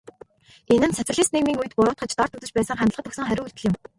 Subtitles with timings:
[0.73, 3.75] Энэ нь социалист нийгмийн үед буруутгаж, дорд үзэж байсан хандлагад өгсөн хариу үйлдэл юм.